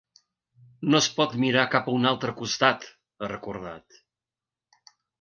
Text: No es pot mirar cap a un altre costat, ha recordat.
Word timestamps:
No 0.93 1.01
es 1.03 1.09
pot 1.19 1.35
mirar 1.43 1.67
cap 1.75 1.91
a 1.91 1.95
un 1.99 2.11
altre 2.13 2.35
costat, 2.41 2.91
ha 3.27 3.33
recordat. 3.37 4.05